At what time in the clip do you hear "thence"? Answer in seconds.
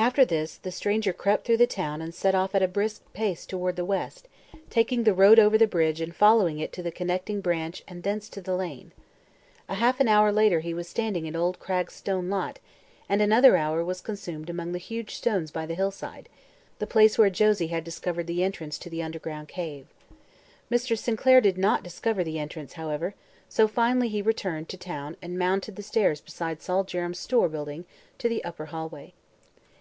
8.04-8.28